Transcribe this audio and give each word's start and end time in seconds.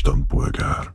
istenpolgár. 0.00 0.90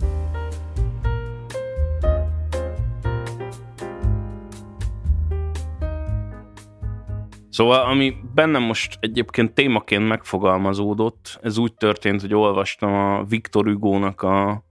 Szóval, 7.50 7.86
ami 7.86 8.16
bennem 8.34 8.62
most 8.62 8.98
egyébként 9.00 9.54
témaként 9.54 10.08
megfogalmazódott, 10.08 11.40
ez 11.42 11.58
úgy 11.58 11.74
történt, 11.74 12.22
hogy 12.22 12.34
olvastam 12.34 12.94
a 12.94 13.24
Viktor 13.24 13.66
Hugo-nak 13.66 14.22
a 14.22 14.64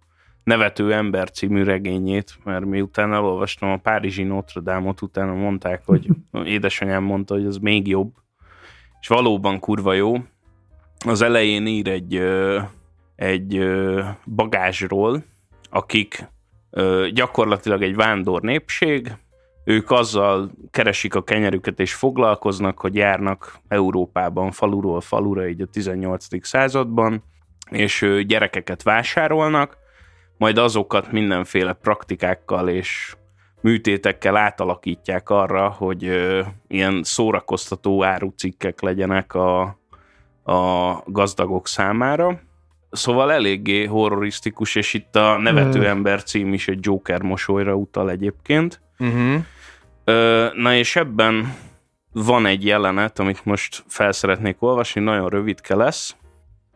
Nevető 0.44 0.92
ember 0.92 1.30
című 1.30 1.62
regényét, 1.62 2.38
mert 2.44 2.64
miután 2.64 3.12
elolvastam 3.12 3.70
a 3.70 3.76
Párizsi 3.76 4.22
Notre 4.22 4.60
Dame-ot, 4.60 5.02
utána 5.02 5.34
mondták, 5.34 5.82
hogy 5.86 6.08
édesanyám 6.44 7.02
mondta, 7.02 7.34
hogy 7.34 7.46
az 7.46 7.56
még 7.56 7.86
jobb, 7.86 8.12
és 9.00 9.08
valóban 9.08 9.58
kurva 9.58 9.92
jó. 9.92 10.14
Az 11.06 11.22
elején 11.22 11.66
ír 11.66 11.88
egy, 11.88 12.22
egy 13.16 13.64
bagázsról, 14.26 15.24
akik 15.70 16.28
gyakorlatilag 17.12 17.82
egy 17.82 17.94
vándor 17.94 18.40
népség, 18.40 19.12
ők 19.64 19.90
azzal 19.90 20.50
keresik 20.70 21.14
a 21.14 21.22
kenyerüket 21.22 21.80
és 21.80 21.94
foglalkoznak, 21.94 22.80
hogy 22.80 22.94
járnak 22.94 23.58
Európában 23.68 24.50
faluról 24.50 25.00
falura 25.00 25.48
így 25.48 25.60
a 25.60 25.66
18. 25.66 26.46
században, 26.46 27.22
és 27.70 28.22
gyerekeket 28.26 28.82
vásárolnak, 28.82 29.76
majd 30.36 30.58
azokat 30.58 31.12
mindenféle 31.12 31.72
praktikákkal 31.72 32.68
és 32.68 33.16
műtétekkel 33.60 34.36
átalakítják 34.36 35.30
arra, 35.30 35.68
hogy 35.68 36.04
ö, 36.04 36.42
ilyen 36.66 37.02
szórakoztató 37.02 38.04
árucikkek 38.04 38.80
legyenek 38.80 39.34
a, 39.34 39.62
a 40.42 41.02
gazdagok 41.06 41.68
számára. 41.68 42.40
Szóval 42.94 43.32
eléggé 43.32 43.84
horrorisztikus, 43.84 44.74
és 44.74 44.94
itt 44.94 45.16
a 45.16 45.38
Nevető 45.38 45.78
mm. 45.78 45.84
ember 45.84 46.22
cím 46.22 46.52
is 46.52 46.68
egy 46.68 46.78
Joker 46.80 47.22
mosolyra 47.22 47.74
utal 47.74 48.10
egyébként. 48.10 48.80
Uh-huh. 48.98 49.44
Ö, 50.04 50.48
na 50.54 50.74
és 50.74 50.96
ebben 50.96 51.54
van 52.12 52.46
egy 52.46 52.64
jelenet, 52.64 53.18
amit 53.18 53.44
most 53.44 53.84
fel 53.88 54.12
szeretnék 54.12 54.62
olvasni, 54.62 55.00
nagyon 55.00 55.28
rövidke 55.28 55.74
lesz. 55.74 56.16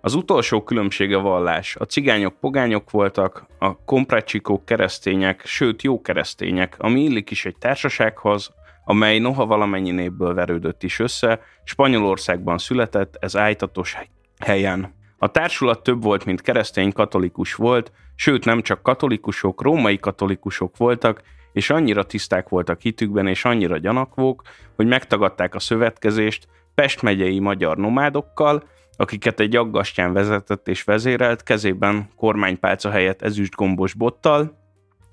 Az 0.01 0.15
utolsó 0.15 0.63
különbsége 0.63 1.17
vallás. 1.17 1.77
A 1.77 1.85
cigányok 1.85 2.35
pogányok 2.41 2.91
voltak, 2.91 3.47
a 3.59 3.85
komprácsikók 3.85 4.65
keresztények, 4.65 5.43
sőt 5.45 5.83
jó 5.83 6.01
keresztények, 6.01 6.75
ami 6.79 7.01
illik 7.03 7.31
is 7.31 7.45
egy 7.45 7.57
társasághoz, 7.57 8.51
amely 8.85 9.19
noha 9.19 9.47
valamennyi 9.47 9.91
népből 9.91 10.35
verődött 10.35 10.83
is 10.83 10.99
össze, 10.99 11.41
Spanyolországban 11.65 12.59
született, 12.59 13.17
ez 13.21 13.37
ájtatos 13.37 13.97
helyen. 14.39 14.97
A 15.19 15.31
társulat 15.31 15.83
több 15.83 16.03
volt, 16.03 16.25
mint 16.25 16.41
keresztény 16.41 16.93
katolikus 16.93 17.55
volt, 17.55 17.93
sőt 18.15 18.45
nem 18.45 18.63
csak 18.63 18.83
katolikusok, 18.83 19.63
római 19.63 19.99
katolikusok 19.99 20.77
voltak, 20.77 21.23
és 21.53 21.71
annyira 21.71 22.05
tiszták 22.05 22.49
voltak 22.49 22.81
hitükben, 22.81 23.27
és 23.27 23.45
annyira 23.45 23.79
gyanakvók, 23.79 24.43
hogy 24.77 24.87
megtagadták 24.87 25.55
a 25.55 25.59
szövetkezést 25.59 26.49
Pest 26.75 27.03
megyei 27.03 27.39
magyar 27.39 27.77
nomádokkal, 27.77 28.69
akiket 28.97 29.41
egy 29.41 29.57
aggastyán 29.57 30.13
vezetett 30.13 30.69
és 30.69 30.83
vezérelt, 30.83 31.43
kezében 31.43 32.09
kormánypálca 32.17 32.91
helyett 32.91 33.23
ezüst 33.23 33.55
gombos 33.55 33.95
bottal, 33.95 34.59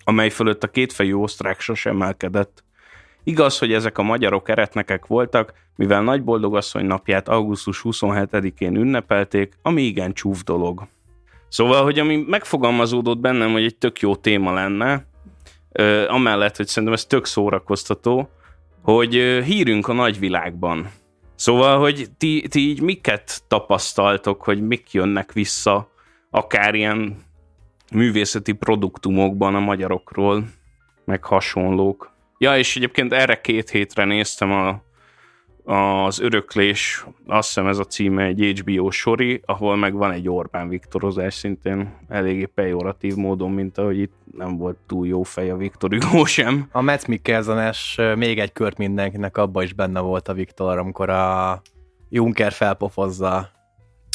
amely 0.04 0.30
fölött 0.30 0.64
a 0.64 0.68
kétfejű 0.68 1.14
osztrák 1.14 1.60
sosem 1.60 2.02
emelkedett. 2.02 2.65
Igaz, 3.28 3.60
hogy 3.60 3.74
ezek 3.74 3.98
a 3.98 4.04
magyarok 4.04 4.50
eretnekek 4.50 5.06
voltak, 5.06 5.54
mivel 5.76 6.02
Nagy 6.02 6.24
Boldogasszony 6.24 6.86
napját 6.86 7.30
augusztus 7.30 7.82
27-én 7.84 8.76
ünnepelték, 8.76 9.54
ami 9.62 9.82
igen 9.82 10.14
csúf 10.14 10.44
dolog. 10.44 10.88
Szóval, 11.48 11.84
hogy 11.84 12.00
ami 12.00 12.24
megfogalmazódott 12.28 13.18
bennem, 13.18 13.52
hogy 13.52 13.64
egy 13.64 13.78
tök 13.78 14.00
jó 14.00 14.16
téma 14.16 14.54
lenne, 14.54 15.06
amellett, 16.08 16.56
hogy 16.56 16.68
szerintem 16.68 16.94
ez 16.94 17.06
tök 17.06 17.26
szórakoztató, 17.26 18.30
hogy 18.82 19.14
hírünk 19.46 19.88
a 19.88 19.94
nagyvilágban. 19.94 20.92
Szóval, 21.36 21.80
hogy 21.80 22.08
ti, 22.18 22.48
ti 22.50 22.60
így 22.60 22.82
miket 22.82 23.44
tapasztaltok, 23.48 24.44
hogy 24.44 24.68
mik 24.68 24.92
jönnek 24.92 25.34
vissza, 25.34 25.90
akár 26.30 26.76
ilyen 26.76 27.24
művészeti 27.92 28.52
produktumokban 28.52 29.56
a 29.56 29.60
magyarokról, 29.60 30.44
meg 31.06 31.24
hasonlók. 31.24 32.15
Ja, 32.46 32.58
és 32.58 32.76
egyébként 32.76 33.14
erre 33.14 33.42
két 33.42 33.70
hétre 33.70 34.06
néztem 34.06 34.52
a 34.52 34.84
az 35.64 36.20
Öröklés, 36.20 37.06
azt 37.28 37.48
hiszem 37.48 37.68
ez 37.68 37.78
a 37.78 37.84
címe 37.84 38.24
egy 38.24 38.62
HBO 38.64 38.92
sori, 38.92 39.42
ahol 39.46 39.76
meg 39.76 39.94
van 39.94 40.12
egy 40.12 40.30
Orbán 40.30 40.70
Viktorozás 40.70 41.34
szintén 41.34 41.98
eléggé 42.08 42.46
pejoratív 42.46 43.16
módon, 43.16 43.52
mint 43.52 43.78
ahogy 43.78 44.00
itt 44.00 44.14
nem 44.38 44.58
volt 44.58 44.78
túl 44.88 45.08
jó 45.08 45.24
fej 45.24 45.50
a 45.50 45.58
Viktor 45.58 45.92
Hugo 45.94 46.26
sem. 46.26 46.68
A 46.72 46.82
Matt 46.82 47.08
Mikkelsenes 47.08 48.00
még 48.16 48.40
egy 48.40 48.52
kört 48.52 48.78
mindenkinek, 48.78 49.38
abban 49.38 49.64
is 49.64 49.74
benne 49.74 50.00
volt 50.00 50.28
a 50.28 50.34
Viktor, 50.34 50.78
amikor 50.78 51.10
a 51.10 51.62
Juncker 52.10 52.52
felpofozza. 52.52 53.50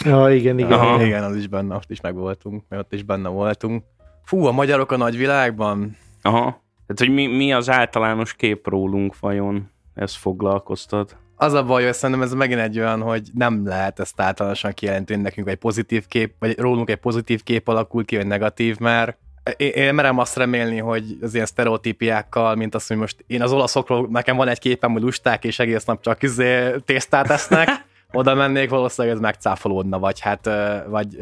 Ja, 0.04 0.34
igen, 0.34 0.58
igen. 0.58 0.72
Aha. 0.72 1.04
Igen, 1.04 1.24
az 1.24 1.36
is 1.36 1.46
benne, 1.46 1.74
ott 1.74 1.90
is 1.90 2.00
megvoltunk, 2.00 2.62
mert 2.68 2.82
ott 2.82 2.92
is 2.92 3.02
benne 3.02 3.28
voltunk. 3.28 3.84
Fú, 4.24 4.44
a 4.44 4.52
magyarok 4.52 4.92
a 4.92 4.96
nagyvilágban? 4.96 5.96
Aha. 6.22 6.68
Tehát, 6.90 7.12
hogy 7.12 7.14
mi, 7.14 7.36
mi 7.36 7.52
az 7.52 7.70
általános 7.70 8.34
kép 8.34 8.68
rólunk 8.68 9.18
vajon? 9.18 9.70
Ez 9.94 10.14
foglalkoztat? 10.14 11.16
az 11.36 11.52
a 11.52 11.64
baj, 11.64 11.84
hogy 11.84 11.92
szerintem 11.92 12.24
ez 12.24 12.32
megint 12.32 12.60
egy 12.60 12.78
olyan, 12.78 13.02
hogy 13.02 13.28
nem 13.34 13.66
lehet 13.66 14.00
ezt 14.00 14.20
általánosan 14.20 14.72
kijelenteni, 14.72 15.22
nekünk 15.22 15.48
egy 15.48 15.56
pozitív 15.56 16.06
kép, 16.06 16.34
vagy 16.38 16.58
rólunk 16.58 16.90
egy 16.90 16.96
pozitív 16.96 17.42
kép 17.42 17.68
alakul 17.68 18.04
ki, 18.04 18.16
vagy 18.16 18.26
negatív, 18.26 18.78
mert 18.78 19.18
én, 19.56 19.94
merem 19.94 20.18
azt 20.18 20.36
remélni, 20.36 20.78
hogy 20.78 21.18
az 21.20 21.34
ilyen 21.34 21.46
sztereotípiákkal, 21.46 22.54
mint 22.54 22.74
azt, 22.74 22.88
hogy 22.88 22.96
most 22.96 23.24
én 23.26 23.42
az 23.42 23.52
olaszokról, 23.52 24.08
nekem 24.10 24.36
van 24.36 24.48
egy 24.48 24.58
képem, 24.58 24.92
hogy 24.92 25.02
lusták, 25.02 25.44
és 25.44 25.58
egész 25.58 25.84
nap 25.84 26.02
csak 26.02 26.22
izé 26.22 26.74
tésztát 26.84 27.30
esznek, 27.30 27.68
oda 28.12 28.34
mennék, 28.34 28.70
valószínűleg 28.70 29.16
ez 29.16 29.22
megcáfolódna, 29.22 29.98
vagy 29.98 30.20
hát, 30.20 30.50
vagy 30.88 31.18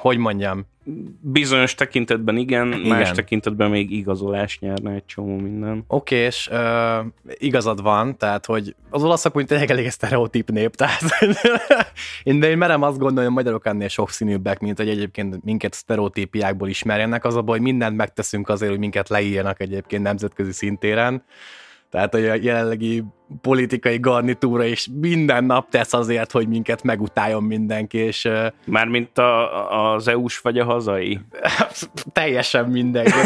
hogy 0.00 0.16
mondjam. 0.16 0.66
Bizonyos 1.20 1.74
tekintetben 1.74 2.36
igen, 2.36 2.72
igen. 2.72 2.86
más 2.86 3.10
tekintetben 3.10 3.70
még 3.70 3.90
igazolás 3.90 4.58
nyerne 4.58 4.92
egy 4.92 5.06
csomó 5.06 5.36
minden. 5.36 5.84
Oké, 5.86 6.14
okay, 6.14 6.26
és 6.26 6.48
uh, 6.52 7.06
igazad 7.38 7.82
van, 7.82 8.16
tehát, 8.16 8.46
hogy 8.46 8.74
az 8.90 9.02
olaszok 9.02 9.36
úgy 9.36 9.46
tényleg 9.46 9.70
elég 9.70 9.90
sztereotíp 9.90 10.50
nép, 10.50 10.74
tehát 10.74 11.00
én, 12.22 12.40
de 12.40 12.50
én 12.50 12.58
merem 12.58 12.82
azt 12.82 12.98
gondolni, 12.98 13.24
hogy 13.24 13.36
magyarok 13.36 13.66
ennél 13.66 13.88
sokszínűbbek, 13.88 14.60
mint 14.60 14.78
hogy 14.78 14.88
egyébként 14.88 15.44
minket 15.44 15.74
sztereotípiákból 15.74 16.68
ismerjenek, 16.68 17.24
az 17.24 17.36
a 17.36 17.42
baj, 17.42 17.56
hogy 17.56 17.66
mindent 17.66 17.96
megteszünk 17.96 18.48
azért, 18.48 18.70
hogy 18.70 18.80
minket 18.80 19.08
leírjanak 19.08 19.60
egyébként 19.60 20.02
nemzetközi 20.02 20.52
szintéren, 20.52 21.22
tehát 21.94 22.14
a 22.14 22.18
jelenlegi 22.18 23.04
politikai 23.40 23.98
garnitúra 23.98 24.64
is 24.64 24.88
minden 25.00 25.44
nap 25.44 25.70
tesz 25.70 25.92
azért, 25.92 26.32
hogy 26.32 26.48
minket 26.48 26.82
megutáljon 26.82 27.42
mindenki, 27.42 27.98
és... 27.98 28.28
Mármint 28.66 29.18
a, 29.18 29.92
az 29.92 30.08
EU-s 30.08 30.38
vagy 30.38 30.58
a 30.58 30.64
hazai? 30.64 31.20
Teljesen 32.12 32.68
mindenki. 32.68 33.10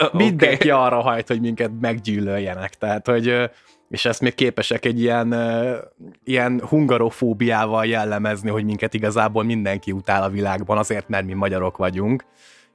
okay. 0.00 0.08
Mindenki 0.12 0.70
arra 0.70 1.00
hajt, 1.00 1.28
hogy 1.28 1.40
minket 1.40 1.70
meggyűlöljenek. 1.80 2.74
Tehát, 2.74 3.06
hogy 3.06 3.50
és 3.88 4.04
ezt 4.04 4.20
még 4.20 4.34
képesek 4.34 4.84
egy 4.84 5.00
ilyen, 5.00 5.34
ilyen 6.24 6.62
hungarofóbiával 6.68 7.86
jellemezni, 7.86 8.50
hogy 8.50 8.64
minket 8.64 8.94
igazából 8.94 9.42
mindenki 9.42 9.92
utál 9.92 10.22
a 10.22 10.28
világban, 10.28 10.78
azért, 10.78 11.08
mert 11.08 11.26
mi 11.26 11.32
magyarok 11.32 11.76
vagyunk 11.76 12.24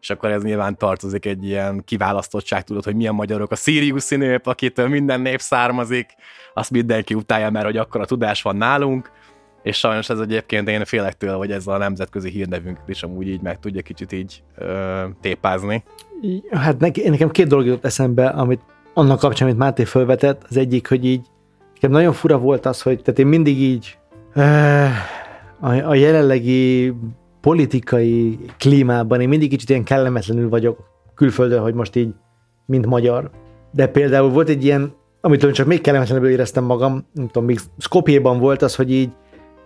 és 0.02 0.10
akkor 0.10 0.32
ez 0.32 0.44
nyilván 0.44 0.78
tartozik 0.78 1.26
egy 1.26 1.46
ilyen 1.46 1.84
kiválasztottság, 1.86 2.64
tudod, 2.64 2.84
hogy 2.84 2.96
milyen 2.96 3.14
magyarok. 3.14 3.52
A 3.52 3.56
Sirius 3.56 4.10
nép, 4.10 4.48
akitől 4.48 4.88
minden 4.88 5.22
nép 5.22 5.40
származik, 5.40 6.10
azt 6.54 6.72
mindenki 6.72 7.14
utálja, 7.14 7.50
mert 7.50 7.66
hogy 7.66 7.78
akkor 7.78 8.02
a 8.02 8.06
tudás 8.06 8.42
van 8.42 8.56
nálunk, 8.56 9.12
és 9.64 9.78
sajnos 9.78 10.10
ez 10.10 10.20
egyébként 10.20 10.70
én 10.70 10.86
félek 10.86 11.18
tőle, 11.18 11.34
hogy 11.34 11.52
ez 11.52 11.68
a 11.68 11.78
nemzetközi 11.78 12.30
hírnevünk 12.30 12.78
is 12.88 13.04
amúgy 13.04 13.28
így 13.28 13.42
meg 13.42 13.60
tudja 13.60 13.82
kicsit 13.82 14.12
így 14.12 14.44
ö, 14.56 15.04
tépázni. 15.22 15.84
Hát 16.52 16.80
neki, 16.80 17.10
nekem 17.10 17.30
két 17.30 17.48
dolog 17.48 17.66
jutott 17.66 17.86
eszembe, 17.86 18.28
amit 18.28 18.62
annak 18.94 19.20
kapcsán, 19.20 19.48
amit 19.48 19.60
Máté 19.60 19.84
felvetett, 19.84 20.46
az 20.50 20.58
egyik, 20.58 20.88
hogy 20.88 21.06
így 21.06 21.26
nekem 21.74 21.92
nagyon 21.92 22.14
fura 22.14 22.38
volt 22.38 22.66
az, 22.66 22.82
hogy 22.82 23.02
tehát 23.02 23.20
én 23.20 23.28
mindig 23.28 23.60
így 23.60 23.98
ö, 24.34 24.42
a, 25.60 25.72
a 25.72 25.94
jelenlegi 25.94 26.94
politikai 27.42 28.40
klímában 28.58 29.22
én 29.22 29.30
mindig 29.30 29.50
kicsit 29.50 29.70
ilyen 29.70 29.84
kellemetlenül 29.84 30.50
vagyok 30.50 30.78
külföldön, 31.16 31.62
hogy 31.62 31.74
most 31.74 31.96
így, 31.96 32.14
mint 32.66 32.86
magyar. 32.86 33.30
De 33.72 33.88
például 33.88 34.30
volt 34.30 34.50
egy 34.50 34.64
ilyen, 34.64 34.94
amitől 35.22 35.52
csak 35.52 35.68
még 35.68 35.82
kellemetlenebbül 35.82 36.32
éreztem 36.32 36.64
magam, 36.64 37.06
nem 37.14 37.26
tudom, 37.26 37.46
még 37.46 37.60
Skopjéban 37.78 38.40
volt 38.40 38.62
az, 38.62 38.76
hogy 38.76 38.92
így 38.92 39.10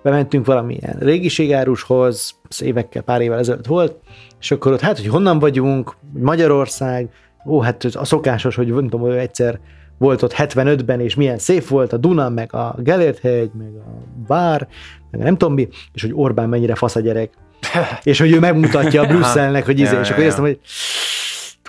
bementünk 0.03 0.45
valamilyen 0.45 0.95
régiségárushoz, 0.99 2.39
évekkel, 2.59 3.01
pár 3.01 3.21
évvel 3.21 3.39
ezelőtt 3.39 3.65
volt, 3.65 3.99
és 4.39 4.51
akkor 4.51 4.71
ott 4.71 4.79
hát, 4.79 4.97
hogy 4.97 5.07
honnan 5.07 5.39
vagyunk, 5.39 5.95
Magyarország, 6.13 7.09
ó, 7.45 7.59
hát 7.59 7.83
a 7.83 8.05
szokásos, 8.05 8.55
hogy 8.55 8.67
nem 8.67 8.89
tudom, 8.89 9.11
egyszer 9.11 9.59
volt 9.97 10.21
ott 10.21 10.33
75-ben, 10.37 10.99
és 10.99 11.15
milyen 11.15 11.37
szép 11.37 11.67
volt 11.67 11.93
a 11.93 11.97
Duna, 11.97 12.29
meg 12.29 12.53
a 12.53 12.75
Gellért 12.77 13.19
hegy, 13.19 13.51
meg 13.57 13.75
a 13.75 14.03
Bár, 14.27 14.67
meg 15.11 15.21
a 15.21 15.23
nem 15.23 15.37
tudom 15.37 15.53
mi, 15.53 15.67
és 15.93 16.01
hogy 16.01 16.11
Orbán 16.13 16.49
mennyire 16.49 16.75
fasz 16.75 16.95
a 16.95 16.99
gyerek. 16.99 17.33
és 18.03 18.19
hogy 18.19 18.31
ő 18.31 18.39
megmutatja 18.39 19.01
a 19.01 19.05
Brüsszelnek, 19.05 19.65
hogy 19.65 19.79
izé, 19.79 19.99
és 20.01 20.09
akkor 20.09 20.21
éreztem, 20.21 20.43
hogy 20.43 20.59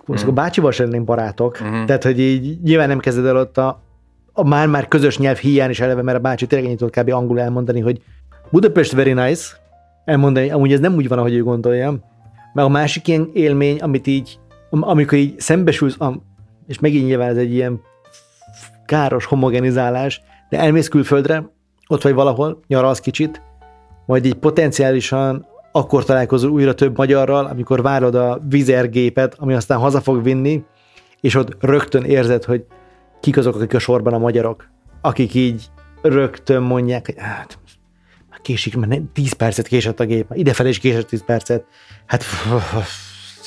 most 0.06 0.26
a 0.26 0.32
bácsival 0.32 0.70
sem 0.72 0.86
lennénk 0.86 1.04
barátok. 1.04 1.58
Tehát, 1.86 2.02
hogy 2.02 2.20
így 2.20 2.60
nyilván 2.62 2.88
nem 2.88 2.98
kezded 2.98 3.26
el 3.26 3.36
ott 3.36 3.58
a, 3.58 3.80
a 4.32 4.46
már-már 4.48 4.88
közös 4.88 5.18
nyelv 5.18 5.36
hiány 5.36 5.70
is 5.70 5.80
eleve, 5.80 6.02
mert 6.02 6.18
a 6.18 6.20
bácsi 6.20 6.46
tényleg 6.46 6.68
ennyit 6.68 6.90
kb. 6.98 7.12
angol 7.12 7.40
elmondani, 7.40 7.80
hogy 7.80 8.02
Budapest 8.50 8.92
very 8.92 9.12
nice, 9.12 9.44
elmondani, 10.04 10.50
amúgy 10.50 10.72
ez 10.72 10.80
nem 10.80 10.94
úgy 10.94 11.08
van, 11.08 11.18
ahogy 11.18 11.34
ő 11.34 11.42
gondolja. 11.42 11.94
Meg 12.52 12.64
a 12.64 12.68
másik 12.68 13.08
ilyen 13.08 13.30
élmény, 13.32 13.78
amit 13.78 14.06
így, 14.06 14.38
am- 14.70 14.82
amikor 14.82 15.18
így 15.18 15.40
szembesülsz, 15.40 15.96
és 16.66 16.78
megint 16.78 17.06
nyilván 17.06 17.28
ez 17.28 17.36
egy 17.36 17.52
ilyen 17.52 17.80
káros 18.86 19.24
homogenizálás, 19.24 20.22
de 20.48 20.58
elmész 20.58 20.88
külföldre, 20.88 21.50
ott 21.86 22.02
vagy 22.02 22.14
valahol, 22.14 22.60
nyaralsz 22.66 23.00
kicsit, 23.00 23.42
majd 24.06 24.24
így 24.24 24.34
potenciálisan 24.34 25.46
akkor 25.76 26.04
találkozol 26.04 26.50
újra 26.50 26.74
több 26.74 26.96
magyarral, 26.96 27.44
amikor 27.44 27.82
várod 27.82 28.14
a 28.14 28.40
vizergépet, 28.48 29.34
ami 29.38 29.54
aztán 29.54 29.78
haza 29.78 30.00
fog 30.00 30.22
vinni, 30.22 30.64
és 31.20 31.34
ott 31.34 31.56
rögtön 31.60 32.02
érzed, 32.02 32.44
hogy 32.44 32.64
kik 33.20 33.36
azok, 33.36 33.54
akik 33.54 33.74
a 33.74 33.78
sorban 33.78 34.12
a 34.12 34.18
magyarok, 34.18 34.68
akik 35.00 35.34
így 35.34 35.66
rögtön 36.02 36.62
mondják, 36.62 37.06
hogy 37.06 37.14
hát, 37.18 37.58
már 38.30 38.40
késik, 38.40 38.76
mert 38.76 38.92
nem, 38.92 39.10
10 39.12 39.32
percet 39.32 39.66
késett 39.66 40.00
a 40.00 40.04
gép, 40.04 40.26
idefelé 40.32 40.68
is 40.68 40.78
késett 40.78 41.06
10 41.06 41.24
percet. 41.24 41.64
Hát, 42.06 42.24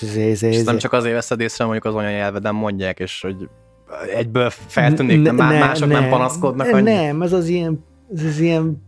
ez, 0.01 0.15
ez, 0.15 0.43
És 0.43 0.57
ez, 0.57 0.65
nem 0.65 0.77
csak 0.77 0.93
azért 0.93 1.15
veszed 1.15 1.39
észre, 1.39 1.63
mondjuk 1.63 1.85
az 1.85 1.95
anyanyelveden 1.95 2.55
mondják, 2.55 2.99
és 2.99 3.21
hogy 3.21 3.49
egyből 4.15 4.49
feltűnik, 4.49 5.21
Ne- 5.21 5.31
ne, 5.31 5.37
má- 5.37 5.51
ne- 5.51 5.59
mások 5.59 5.87
nem, 5.89 6.03
ne- 6.03 6.09
panaszkodnak 6.09 6.71
ne-. 6.71 6.81
Nem, 6.81 7.21
ez 7.21 7.33
az 7.33 7.47
ilyen, 7.47 7.83
ez 8.13 8.23
az 8.23 8.39
ilyen 8.39 8.85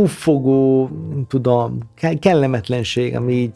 puffogó, 0.00 0.88
nem 1.10 1.24
tudom, 1.28 1.78
ke- 1.94 2.18
kellemetlenség, 2.18 3.16
ami 3.16 3.32
így, 3.32 3.54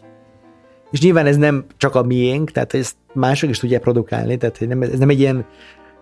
és 0.91 1.01
nyilván 1.01 1.27
ez 1.27 1.37
nem 1.37 1.65
csak 1.77 1.95
a 1.95 2.03
miénk, 2.03 2.51
tehát 2.51 2.75
ezt 2.75 2.97
mások 3.13 3.51
is 3.51 3.59
tudják 3.59 3.81
produkálni, 3.81 4.37
tehát 4.37 4.59
hogy 4.59 4.69
nem, 4.69 4.83
ez 4.83 4.99
nem 4.99 5.09
egy 5.09 5.21
ilyen, 5.21 5.47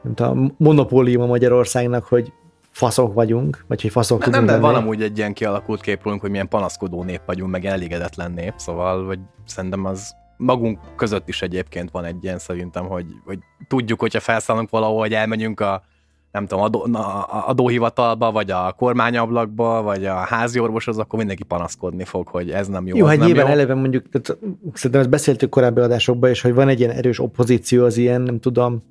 nem 0.02 0.14
tudom, 0.14 0.54
monopólium 0.58 1.22
a 1.22 1.26
Magyarországnak, 1.26 2.04
hogy 2.04 2.32
faszok 2.70 3.14
vagyunk, 3.14 3.64
vagy 3.68 3.82
hogy 3.82 3.90
faszok 3.90 4.20
Nem, 4.20 4.30
tudunk 4.30 4.48
de 4.50 4.58
van 4.58 4.72
lenni. 4.72 4.82
amúgy 4.84 5.02
egy 5.02 5.18
ilyen 5.18 5.32
kialakult 5.32 5.80
kép 5.80 6.02
rólunk, 6.02 6.20
hogy 6.22 6.30
milyen 6.30 6.48
panaszkodó 6.48 7.02
nép 7.02 7.20
vagyunk, 7.26 7.50
meg 7.50 7.64
elégedetlen 7.64 8.32
nép, 8.32 8.52
szóval 8.56 9.04
vagy 9.04 9.18
szerintem 9.46 9.84
az 9.84 10.14
magunk 10.36 10.78
között 10.96 11.28
is 11.28 11.42
egyébként 11.42 11.90
van 11.90 12.04
egy 12.04 12.24
ilyen 12.24 12.38
szerintem, 12.38 12.84
hogy, 12.84 13.06
hogy 13.24 13.38
tudjuk, 13.68 14.00
hogyha 14.00 14.20
felszállunk 14.20 14.70
valahol, 14.70 14.98
hogy 14.98 15.12
elmegyünk 15.14 15.60
a 15.60 15.82
nem 16.32 16.46
tudom, 16.46 16.64
adó, 16.64 16.86
na, 16.86 17.22
adóhivatalba, 17.22 18.32
vagy 18.32 18.50
a 18.50 18.74
kormányablakba, 18.76 19.82
vagy 19.82 20.04
a 20.04 20.14
házi 20.14 20.58
orvoshoz, 20.58 20.98
akkor 20.98 21.18
mindenki 21.18 21.42
panaszkodni 21.42 22.04
fog, 22.04 22.28
hogy 22.28 22.50
ez 22.50 22.68
nem 22.68 22.86
jó, 22.86 22.96
Jó, 22.96 23.06
hát 23.06 23.18
nyilván 23.18 23.46
jó. 23.46 23.52
eleve 23.52 23.74
mondjuk, 23.74 24.08
tehát 24.08 24.40
szerintem 24.72 25.00
ezt 25.00 25.10
beszéltük 25.10 25.50
korábbi 25.50 25.80
adásokban 25.80 26.30
is, 26.30 26.40
hogy 26.40 26.54
van 26.54 26.68
egy 26.68 26.78
ilyen 26.80 26.90
erős 26.90 27.20
opozíció 27.20 27.84
az 27.84 27.96
ilyen, 27.96 28.20
nem 28.20 28.40
tudom, 28.40 28.82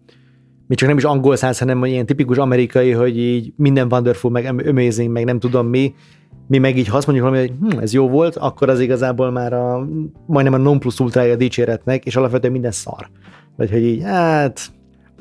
még 0.68 0.78
csak 0.78 0.88
nem 0.88 0.98
is 0.98 1.04
angol 1.04 1.36
száz, 1.36 1.60
hanem 1.60 1.86
ilyen 1.86 2.06
tipikus 2.06 2.38
amerikai, 2.38 2.92
hogy 2.92 3.18
így 3.18 3.54
minden 3.56 3.88
wonderful, 3.92 4.32
meg 4.32 4.46
amazing, 4.68 5.12
meg 5.12 5.26
nem 5.26 5.40
tudom 5.40 5.68
mi, 5.68 5.94
mi 6.48 6.58
meg 6.58 6.78
így, 6.78 6.88
ha 6.88 6.98
azt 6.98 7.08
mondjuk 7.08 7.28
valami, 7.28 7.48
hogy 7.48 7.72
hm, 7.72 7.80
ez 7.80 7.94
jó 7.94 8.10
volt, 8.10 8.36
akkor 8.36 8.70
az 8.70 8.80
igazából 8.80 9.32
már 9.32 9.54
a, 9.54 9.88
majdnem 10.26 10.54
a 10.54 10.58
non 10.58 10.80
plus 10.80 11.00
ultrája 11.00 11.34
a 11.34 11.36
dicséretnek, 11.36 12.06
és 12.06 12.16
alapvetően 12.16 12.52
minden 12.52 12.72
szar. 12.72 13.10
Vagy 13.58 13.72
hogy 13.72 13.84
így, 13.84 14.04
hát, 14.04 14.72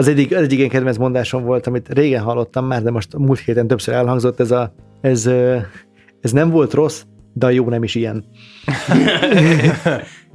az 0.00 0.08
egyik, 0.08 0.34
az 0.36 0.42
egyik 0.42 0.58
ilyen 0.58 0.70
kedvenc 0.70 0.96
mondásom 0.96 1.44
volt, 1.44 1.66
amit 1.66 1.88
régen 1.88 2.22
hallottam 2.22 2.66
már, 2.66 2.82
de 2.82 2.90
most 2.90 3.16
múlt 3.16 3.38
héten 3.38 3.66
többször 3.66 3.94
elhangzott, 3.94 4.40
ez 4.40 4.50
a, 4.50 4.72
ez, 5.00 5.26
ez 6.20 6.32
nem 6.32 6.50
volt 6.50 6.74
rossz, 6.74 7.02
de 7.32 7.46
a 7.46 7.50
jó 7.50 7.68
nem 7.68 7.82
is 7.82 7.94
ilyen. 7.94 8.24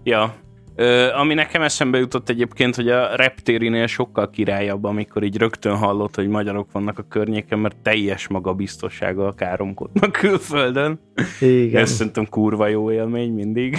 Ja. 0.07 0.33
Ö, 0.75 1.13
ami 1.13 1.33
nekem 1.33 1.62
eszembe 1.62 1.98
jutott 1.98 2.30
egyébként, 2.30 2.75
hogy 2.75 2.89
a 2.89 3.16
reptérinél 3.16 3.88
sokkal 3.88 4.30
királyabb, 4.30 4.83
amikor 4.83 5.24
így 5.24 5.38
rögtön 5.38 5.75
hallott, 5.75 6.16
hogy 6.16 6.27
magyarok 6.27 6.72
vannak 6.72 7.00
a 7.00 7.06
környéken, 7.10 7.60
mert 7.60 7.77
teljes 7.77 8.27
magabiztossággal 8.27 9.33
káromkodnak 9.36 10.12
külföldön. 10.22 11.00
Igen. 11.39 11.81
Ez 11.81 11.92
szerintem 11.92 12.27
kurva 12.30 12.68
jó 12.68 12.92
élmény 12.92 13.33
mindig. 13.33 13.77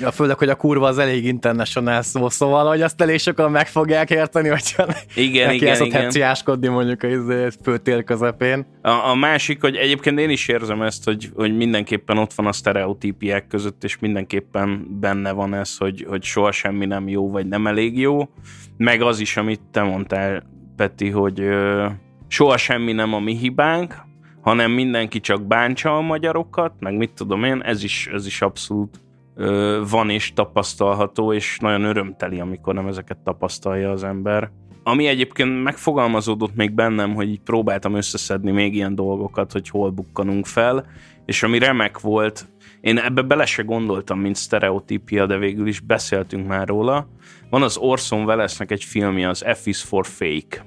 Ja, 0.00 0.10
főleg, 0.10 0.38
hogy 0.38 0.48
a 0.48 0.54
kurva 0.54 0.86
az 0.86 0.98
elég 0.98 1.24
international 1.24 2.02
szó, 2.02 2.28
szóval, 2.28 2.68
hogy 2.68 2.82
azt 2.82 3.00
elég 3.00 3.18
sokan 3.18 3.50
meg 3.50 3.66
fogják 3.66 4.10
érteni, 4.10 4.48
hogyha 4.48 4.86
Igen, 5.14 5.44
neki 5.46 5.56
igen, 5.56 5.68
ezt 5.72 5.80
ott 5.80 5.86
igen. 5.86 6.02
heciáskodni 6.02 6.68
mondjuk 6.68 7.02
a 7.02 7.06
izé, 7.06 7.48
főtér 7.62 8.04
közepén. 8.04 8.66
A, 8.82 8.90
a 8.90 9.14
másik, 9.14 9.60
hogy 9.60 9.76
egyébként 9.76 10.18
én 10.18 10.30
is 10.30 10.48
érzem 10.48 10.82
ezt, 10.82 11.04
hogy, 11.04 11.30
hogy 11.34 11.56
mindenképpen 11.56 12.18
ott 12.18 12.32
van 12.32 12.46
a 12.46 12.52
sztereotípiák 12.52 13.46
között, 13.46 13.84
és 13.84 13.98
mindenképpen 13.98 14.86
benne 15.00 15.32
van 15.32 15.54
ez, 15.54 15.76
hogy, 15.76 16.06
hogy 16.08 16.19
soha 16.22 16.52
semmi 16.52 16.86
nem 16.86 17.08
jó, 17.08 17.30
vagy 17.30 17.46
nem 17.46 17.66
elég 17.66 17.98
jó. 17.98 18.28
Meg 18.76 19.02
az 19.02 19.20
is, 19.20 19.36
amit 19.36 19.60
te 19.70 19.82
mondtál, 19.82 20.42
Peti, 20.76 21.10
hogy 21.10 21.40
ö, 21.40 21.86
soha 22.28 22.56
semmi 22.56 22.92
nem 22.92 23.14
a 23.14 23.20
mi 23.20 23.36
hibánk, 23.36 23.94
hanem 24.40 24.70
mindenki 24.70 25.20
csak 25.20 25.46
bántsa 25.46 25.96
a 25.96 26.00
magyarokat, 26.00 26.72
meg 26.78 26.96
mit 26.96 27.12
tudom 27.12 27.44
én, 27.44 27.60
ez 27.60 27.84
is, 27.84 28.08
ez 28.12 28.26
is 28.26 28.42
abszolút 28.42 29.00
ö, 29.34 29.82
van 29.90 30.10
és 30.10 30.32
tapasztalható, 30.32 31.32
és 31.32 31.58
nagyon 31.58 31.84
örömteli, 31.84 32.40
amikor 32.40 32.74
nem 32.74 32.86
ezeket 32.86 33.18
tapasztalja 33.18 33.90
az 33.90 34.04
ember. 34.04 34.50
Ami 34.82 35.06
egyébként 35.06 35.62
megfogalmazódott 35.62 36.54
még 36.54 36.72
bennem, 36.72 37.14
hogy 37.14 37.28
így 37.28 37.40
próbáltam 37.40 37.94
összeszedni 37.94 38.50
még 38.50 38.74
ilyen 38.74 38.94
dolgokat, 38.94 39.52
hogy 39.52 39.68
hol 39.68 39.90
bukkanunk 39.90 40.46
fel, 40.46 40.86
és 41.24 41.42
ami 41.42 41.58
remek 41.58 42.00
volt, 42.00 42.48
én 42.80 42.98
ebbe 42.98 43.22
bele 43.22 43.44
se 43.44 43.62
gondoltam, 43.62 44.20
mint 44.20 44.36
sztereotípia, 44.36 45.26
de 45.26 45.38
végül 45.38 45.66
is 45.66 45.80
beszéltünk 45.80 46.46
már 46.46 46.68
róla. 46.68 47.08
Van 47.50 47.62
az 47.62 47.76
Orson 47.76 48.24
Wellesnek 48.24 48.70
egy 48.70 48.84
filmje, 48.84 49.28
az 49.28 49.44
F 49.54 49.66
is 49.66 49.82
for 49.82 50.06
Fake, 50.06 50.64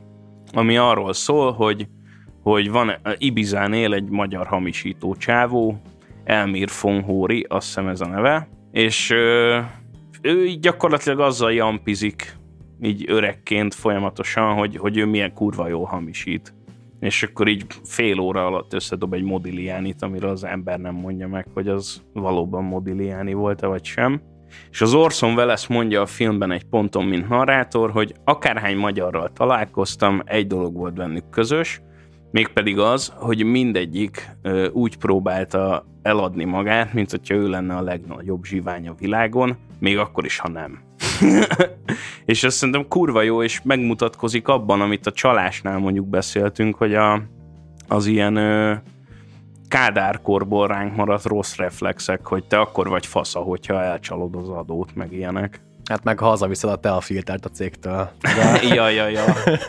ami 0.53 0.77
arról 0.77 1.13
szól, 1.13 1.51
hogy, 1.51 1.87
hogy 2.41 2.71
van 2.71 2.91
Ibizán 3.17 3.73
él 3.73 3.93
egy 3.93 4.09
magyar 4.09 4.47
hamisító 4.47 5.15
csávó, 5.15 5.81
Elmir 6.23 6.69
Fonhóri, 6.69 7.45
azt 7.49 7.65
hiszem 7.65 7.87
ez 7.87 8.01
a 8.01 8.07
neve, 8.07 8.49
és 8.71 9.09
ö, 9.09 9.59
ő 10.21 10.45
így 10.45 10.59
gyakorlatilag 10.59 11.19
azzal 11.19 11.53
jampizik, 11.53 12.35
így 12.81 13.05
öregként 13.07 13.73
folyamatosan, 13.73 14.53
hogy, 14.53 14.77
hogy 14.77 14.97
ő 14.97 15.05
milyen 15.05 15.33
kurva 15.33 15.67
jól 15.67 15.85
hamisít. 15.85 16.53
És 17.03 17.23
akkor 17.23 17.47
így 17.47 17.65
fél 17.83 18.19
óra 18.19 18.45
alatt 18.45 18.73
összedob 18.73 19.13
egy 19.13 19.23
Modigliánit, 19.23 20.01
amiről 20.01 20.29
az 20.29 20.43
ember 20.43 20.79
nem 20.79 20.95
mondja 20.95 21.27
meg, 21.27 21.47
hogy 21.53 21.67
az 21.67 22.01
valóban 22.13 22.63
Modigliáni 22.63 23.33
volt-e 23.33 23.67
vagy 23.67 23.85
sem. 23.85 24.21
És 24.71 24.81
az 24.81 24.93
Orson 24.93 25.33
Welles 25.33 25.67
mondja 25.67 26.01
a 26.01 26.05
filmben 26.05 26.51
egy 26.51 26.63
ponton, 26.63 27.05
mint 27.05 27.29
narrátor, 27.29 27.91
hogy 27.91 28.13
akárhány 28.23 28.77
magyarral 28.77 29.31
találkoztam, 29.33 30.21
egy 30.25 30.47
dolog 30.47 30.75
volt 30.75 30.93
bennük 30.93 31.29
közös, 31.29 31.81
mégpedig 32.31 32.79
az, 32.79 33.13
hogy 33.15 33.43
mindegyik 33.43 34.29
ö, 34.41 34.69
úgy 34.69 34.97
próbálta 34.97 35.85
eladni 36.01 36.43
magát, 36.43 36.93
mint 36.93 37.11
hogyha 37.11 37.35
ő 37.35 37.49
lenne 37.49 37.75
a 37.75 37.81
legnagyobb 37.81 38.43
zsivány 38.43 38.87
a 38.87 38.95
világon, 38.99 39.57
még 39.79 39.97
akkor 39.97 40.25
is, 40.25 40.37
ha 40.37 40.49
nem. 40.49 40.79
és 42.25 42.43
ez 42.43 42.53
szerintem 42.53 42.87
kurva 42.87 43.21
jó, 43.21 43.43
és 43.43 43.61
megmutatkozik 43.63 44.47
abban, 44.47 44.81
amit 44.81 45.07
a 45.07 45.11
csalásnál 45.11 45.77
mondjuk 45.77 46.07
beszéltünk, 46.07 46.75
hogy 46.75 46.95
a, 46.95 47.21
az 47.87 48.05
ilyen 48.05 48.35
ö, 48.35 48.73
kádárkorból 49.67 50.67
ránk 50.67 50.95
maradt 50.95 51.25
rossz 51.25 51.55
reflexek, 51.55 52.25
hogy 52.25 52.43
te 52.43 52.59
akkor 52.59 52.89
vagy 52.89 53.05
fasza, 53.05 53.39
hogyha 53.39 53.81
elcsalod 53.83 54.35
az 54.35 54.49
adót, 54.49 54.95
meg 54.95 55.13
ilyenek. 55.13 55.61
Hát 55.89 56.03
meg 56.03 56.19
ha 56.19 56.27
hazaviszed 56.27 56.69
a 56.69 56.75
teafiltert 56.75 57.45
a 57.45 57.49
cégtől. 57.49 58.09
ja, 58.75 58.89
ja, 58.89 59.07
ja, 59.07 59.23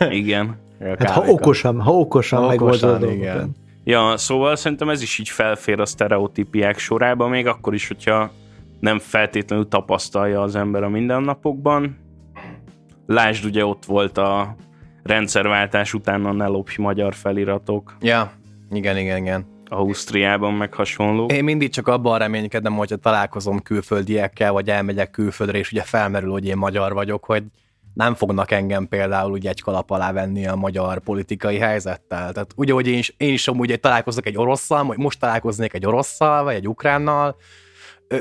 igen. 0.09 0.63
Hát 0.99 1.09
ha 1.09 1.21
okosan, 1.27 1.81
ha 1.81 1.91
okosan, 1.91 2.39
Ha 2.39 2.47
a 2.47 2.53
okosan, 2.53 2.89
dolgokat. 2.89 3.15
igen. 3.15 3.55
Ja, 3.83 4.17
szóval 4.17 4.55
szerintem 4.55 4.89
ez 4.89 5.01
is 5.01 5.17
így 5.19 5.29
felfér 5.29 5.79
a 5.79 5.85
sztereotípiák 5.85 6.77
sorába, 6.77 7.27
még 7.27 7.47
akkor 7.47 7.73
is, 7.73 7.87
hogyha 7.87 8.31
nem 8.85 8.99
feltétlenül 8.99 9.67
tapasztalja 9.67 10.41
az 10.41 10.55
ember 10.55 10.83
a 10.83 10.89
mindennapokban. 10.89 11.97
Lásd, 13.05 13.45
ugye 13.45 13.65
ott 13.65 13.85
volt 13.85 14.17
a 14.17 14.55
rendszerváltás 15.03 15.93
után 15.93 16.25
a 16.25 16.31
ne 16.31 16.47
lopj 16.47 16.81
magyar 16.81 17.13
feliratok 17.13 17.97
Ja, 18.01 18.31
igen, 18.71 18.97
igen, 18.97 19.17
igen. 19.17 19.45
Ausztriában, 19.69 20.53
meg 20.53 20.73
hasonló. 20.73 21.25
Én 21.25 21.43
mindig 21.43 21.69
csak 21.69 21.87
abban 21.87 22.17
reménykedem, 22.17 22.73
hogyha 22.73 22.95
találkozom 22.95 23.59
külföldiekkel, 23.59 24.51
vagy 24.51 24.69
elmegyek 24.69 25.11
külföldre, 25.11 25.57
és 25.57 25.71
ugye 25.71 25.81
felmerül, 25.81 26.31
hogy 26.31 26.45
én 26.45 26.57
magyar 26.57 26.93
vagyok, 26.93 27.25
hogy 27.25 27.43
nem 27.93 28.13
fognak 28.13 28.51
engem 28.51 28.87
például 28.87 29.31
ugye 29.31 29.49
egy 29.49 29.61
kalap 29.61 29.91
alá 29.91 30.11
venni 30.11 30.47
a 30.47 30.55
magyar 30.55 30.99
politikai 30.99 31.57
helyzettel. 31.57 32.31
Tehát 32.31 32.53
ugye, 32.55 32.73
hogy 32.73 32.87
én 32.87 32.97
is, 32.97 33.13
én 33.17 33.33
is 33.33 33.47
amúgy 33.47 33.79
találkozok 33.79 34.25
egy 34.25 34.37
orosszal, 34.37 34.83
vagy 34.83 34.97
most 34.97 35.19
találkoznék 35.19 35.73
egy 35.73 35.85
orosszal, 35.85 36.43
vagy 36.43 36.55
egy 36.55 36.67
ukránnal, 36.67 37.35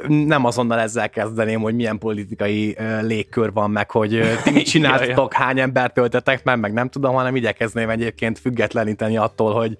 nem 0.08 0.44
azonnal 0.44 0.78
ezzel 0.78 1.10
kezdeném, 1.10 1.60
hogy 1.60 1.74
milyen 1.74 1.98
politikai 1.98 2.76
légkör 3.00 3.52
van, 3.52 3.70
meg 3.70 3.90
hogy 3.90 4.22
ti 4.44 4.50
mit 4.50 4.66
csináltok, 4.72 5.32
hány 5.32 5.60
embert 5.60 5.94
töltetek 5.94 6.44
meg, 6.44 6.60
meg 6.60 6.72
nem 6.72 6.88
tudom, 6.88 7.14
hanem 7.14 7.36
igyekezném 7.36 7.90
egyébként 7.90 8.38
függetleníteni 8.38 9.16
attól, 9.16 9.52
hogy, 9.52 9.76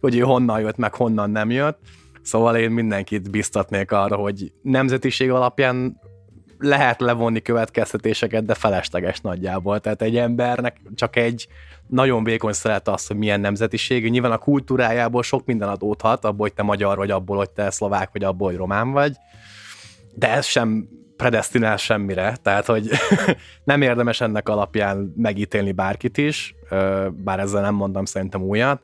hogy 0.00 0.16
ő 0.16 0.20
honnan 0.20 0.60
jött, 0.60 0.76
meg 0.76 0.94
honnan 0.94 1.30
nem 1.30 1.50
jött. 1.50 1.78
Szóval 2.22 2.56
én 2.56 2.70
mindenkit 2.70 3.30
biztatnék 3.30 3.92
arra, 3.92 4.16
hogy 4.16 4.52
nemzetiség 4.62 5.30
alapján 5.30 6.00
lehet 6.58 7.00
levonni 7.00 7.42
következtetéseket, 7.42 8.44
de 8.44 8.54
felesleges 8.54 9.20
nagyjából. 9.20 9.80
Tehát 9.80 10.02
egy 10.02 10.16
embernek 10.16 10.80
csak 10.94 11.16
egy 11.16 11.48
nagyon 11.86 12.24
vékony 12.24 12.52
szeret 12.52 12.88
az, 12.88 13.06
hogy 13.06 13.16
milyen 13.16 13.40
nemzetiség. 13.40 14.10
Nyilván 14.10 14.32
a 14.32 14.38
kultúrájából 14.38 15.22
sok 15.22 15.44
minden 15.44 15.68
adódhat, 15.68 16.24
abból, 16.24 16.46
hogy 16.46 16.54
te 16.54 16.62
magyar 16.62 16.96
vagy, 16.96 17.10
abból, 17.10 17.36
hogy 17.36 17.50
te 17.50 17.70
szlovák 17.70 18.08
vagy, 18.12 18.24
abból, 18.24 18.48
hogy 18.48 18.56
román 18.56 18.90
vagy. 18.90 19.16
De 20.14 20.30
ez 20.30 20.46
sem 20.46 20.88
predestinál 21.16 21.76
semmire, 21.76 22.36
tehát 22.42 22.66
hogy 22.66 22.90
nem 23.64 23.82
érdemes 23.82 24.20
ennek 24.20 24.48
alapján 24.48 25.12
megítélni 25.16 25.72
bárkit 25.72 26.18
is, 26.18 26.54
bár 27.10 27.38
ezzel 27.38 27.62
nem 27.62 27.74
mondom 27.74 28.04
szerintem 28.04 28.42
újat. 28.42 28.82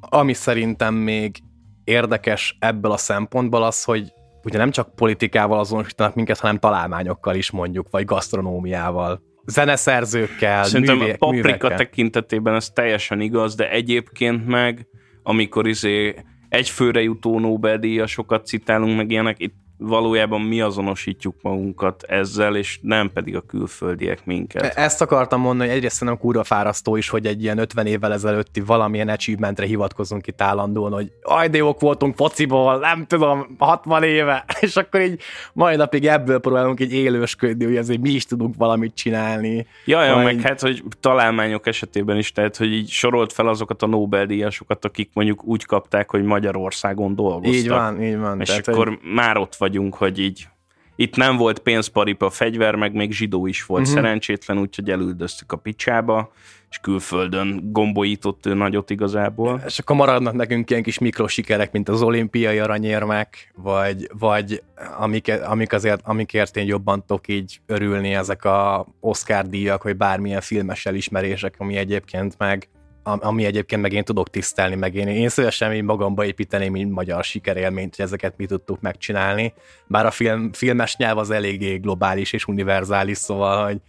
Ami 0.00 0.32
szerintem 0.32 0.94
még 0.94 1.42
érdekes 1.84 2.56
ebből 2.60 2.90
a 2.90 2.96
szempontból 2.96 3.62
az, 3.62 3.84
hogy 3.84 4.12
ugye 4.46 4.58
nem 4.58 4.70
csak 4.70 4.94
politikával 4.94 5.58
azonosítanak 5.58 6.14
minket, 6.14 6.38
hanem 6.38 6.58
találmányokkal 6.58 7.34
is 7.34 7.50
mondjuk, 7.50 7.90
vagy 7.90 8.04
gasztronómiával 8.04 9.22
zeneszerzőkkel, 9.46 10.64
Szerintem 10.64 10.96
művé, 10.96 11.10
a 11.10 11.16
paprika 11.16 11.46
művekkel. 11.46 11.76
tekintetében 11.76 12.54
ez 12.54 12.70
teljesen 12.70 13.20
igaz, 13.20 13.54
de 13.54 13.70
egyébként 13.70 14.46
meg, 14.46 14.86
amikor 15.22 15.66
izé 15.66 16.14
egyfőre 16.48 17.02
jutó 17.02 17.38
Nobel-díjasokat 17.38 18.46
citálunk, 18.46 18.96
meg 18.96 19.10
ilyenek, 19.10 19.38
itt 19.38 19.54
valójában 19.78 20.40
mi 20.40 20.60
azonosítjuk 20.60 21.34
magunkat 21.42 22.02
ezzel, 22.02 22.56
és 22.56 22.78
nem 22.82 23.10
pedig 23.12 23.36
a 23.36 23.40
külföldiek 23.40 24.24
minket. 24.24 24.64
Ezt 24.76 25.00
akartam 25.00 25.40
mondani, 25.40 25.68
hogy 25.68 25.76
egyrészt 25.78 26.04
nem 26.04 26.18
kurva 26.18 26.44
fárasztó 26.44 26.96
is, 26.96 27.08
hogy 27.08 27.26
egy 27.26 27.42
ilyen 27.42 27.58
50 27.58 27.86
évvel 27.86 28.12
ezelőtti 28.12 28.60
valamilyen 28.60 29.08
achievementre 29.08 29.66
hivatkozunk 29.66 30.26
itt 30.26 30.42
állandóan, 30.42 30.92
hogy 30.92 31.12
aj, 31.22 31.48
de 31.48 31.56
jók 31.56 31.80
voltunk 31.80 32.16
fociból, 32.16 32.78
nem 32.78 33.04
tudom, 33.06 33.56
60 33.58 34.02
éve, 34.02 34.44
és 34.60 34.76
akkor 34.76 35.00
így 35.00 35.20
mai 35.52 35.76
napig 35.76 36.06
ebből 36.06 36.38
próbálunk 36.38 36.80
így 36.80 36.92
élősködni, 36.92 37.64
hogy 37.64 37.76
azért 37.76 38.00
mi 38.00 38.10
is 38.10 38.24
tudunk 38.24 38.54
valamit 38.56 38.94
csinálni. 38.94 39.66
Ja, 39.84 40.04
ja, 40.04 40.14
Majd- 40.14 40.24
meg 40.36 40.40
hát, 40.44 40.60
hogy 40.60 40.82
találmányok 41.00 41.66
esetében 41.66 42.16
is, 42.16 42.32
tehát, 42.32 42.56
hogy 42.56 42.72
így 42.72 42.88
sorolt 42.88 43.32
fel 43.32 43.48
azokat 43.48 43.82
a 43.82 43.86
Nobel-díjasokat, 43.86 44.84
akik 44.84 45.10
mondjuk 45.12 45.44
úgy 45.44 45.64
kapták, 45.64 46.10
hogy 46.10 46.22
Magyarországon 46.22 47.14
dolgoztak. 47.14 47.54
Így 47.54 47.68
van, 47.68 48.02
így 48.02 48.18
van. 48.18 48.40
És 48.40 48.48
Tehát, 48.48 48.68
akkor 48.68 48.88
hogy- 48.88 48.98
már 49.14 49.36
ott 49.36 49.54
vagyunk, 49.66 49.94
hogy 49.94 50.18
így 50.18 50.48
itt 50.96 51.16
nem 51.16 51.36
volt 51.36 51.58
pénzparipa 51.58 52.30
fegyver, 52.30 52.74
meg 52.74 52.94
még 52.94 53.12
zsidó 53.12 53.46
is 53.46 53.64
volt 53.64 53.82
uh-huh. 53.82 53.96
szerencsétlen, 53.96 54.58
úgyhogy 54.58 54.90
elüldöztük 54.90 55.52
a 55.52 55.56
picsába, 55.56 56.32
és 56.70 56.78
külföldön 56.78 57.72
gombolított 57.72 58.46
ő 58.46 58.54
nagyot 58.54 58.90
igazából. 58.90 59.62
És 59.66 59.78
akkor 59.78 59.96
maradnak 59.96 60.34
nekünk 60.34 60.70
ilyen 60.70 60.82
kis 60.82 60.98
mikrosikerek, 60.98 61.72
mint 61.72 61.88
az 61.88 62.02
olimpiai 62.02 62.58
aranyérmek, 62.58 63.52
vagy, 63.54 64.08
vagy 64.18 64.62
amik, 64.98 65.32
amik 65.44 65.72
azért, 65.72 66.00
amikért 66.04 66.56
én 66.56 66.66
jobban 66.66 67.04
tudok 67.06 67.28
így 67.28 67.60
örülni, 67.66 68.14
ezek 68.14 68.44
a 68.44 68.86
Oscar 69.00 69.48
díjak, 69.48 69.82
vagy 69.82 69.96
bármilyen 69.96 70.40
filmes 70.40 70.86
elismerések, 70.86 71.54
ami 71.58 71.76
egyébként 71.76 72.38
meg 72.38 72.68
ami 73.06 73.44
egyébként 73.44 73.82
meg 73.82 73.92
én 73.92 74.04
tudok 74.04 74.30
tisztelni, 74.30 74.74
meg 74.74 74.94
én, 74.94 75.08
én 75.08 75.28
szívesen 75.28 75.74
így 75.74 75.82
magamba 75.82 76.24
építeném, 76.24 76.72
mint 76.72 76.92
magyar 76.92 77.24
sikerélményt, 77.24 77.96
hogy 77.96 78.04
ezeket 78.04 78.36
mi 78.36 78.46
tudtuk 78.46 78.80
megcsinálni. 78.80 79.54
Bár 79.86 80.06
a 80.06 80.10
film, 80.10 80.52
filmes 80.52 80.96
nyelv 80.96 81.18
az 81.18 81.30
eléggé 81.30 81.76
globális 81.76 82.32
és 82.32 82.46
univerzális, 82.46 83.16
szóval, 83.16 83.64
hogy 83.64 83.80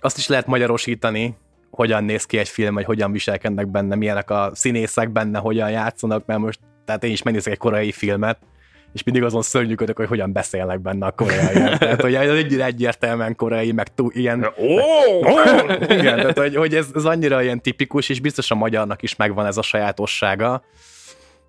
azt 0.00 0.18
is 0.18 0.26
lehet 0.28 0.46
magyarosítani, 0.46 1.36
hogyan 1.70 2.04
néz 2.04 2.24
ki 2.24 2.38
egy 2.38 2.48
film, 2.48 2.74
vagy 2.74 2.84
hogyan 2.84 3.12
viselkednek 3.12 3.68
benne, 3.68 3.94
milyenek 3.94 4.30
a 4.30 4.50
színészek 4.54 5.10
benne, 5.10 5.38
hogyan 5.38 5.70
játszanak, 5.70 6.26
mert 6.26 6.40
most, 6.40 6.60
tehát 6.84 7.04
én 7.04 7.12
is 7.12 7.22
megnézek 7.22 7.52
egy 7.52 7.58
koreai 7.58 7.92
filmet, 7.92 8.38
és 8.96 9.02
mindig 9.02 9.22
azon 9.22 9.42
szörnyűködök, 9.42 9.96
hogy 9.96 10.08
hogyan 10.08 10.32
beszélnek 10.32 10.80
benne 10.80 11.06
a 11.06 11.10
koreaiak. 11.10 11.78
Tehát, 11.78 12.02
hogy 12.02 12.14
ez 12.14 12.30
egy 12.30 12.60
egyértelműen 12.60 13.36
koreai, 13.36 13.72
meg 13.72 13.94
túl, 13.94 14.10
ilyen... 14.14 14.46
Igen, 15.98 16.16
tehát, 16.16 16.38
hogy, 16.38 16.56
hogy 16.56 16.74
ez, 16.74 16.86
ez 16.94 17.04
annyira 17.04 17.42
ilyen 17.42 17.60
tipikus, 17.60 18.08
és 18.08 18.20
biztos 18.20 18.50
a 18.50 18.54
magyarnak 18.54 19.02
is 19.02 19.16
megvan 19.16 19.46
ez 19.46 19.56
a 19.56 19.62
sajátossága, 19.62 20.64